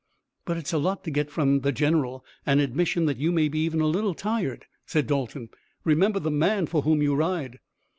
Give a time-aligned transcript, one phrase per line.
[0.45, 3.59] "But it's a lot to get from the general an admission that you may be
[3.59, 5.49] even a little tired," said Dalton.
[5.83, 7.59] "Remember the man for whom you ride."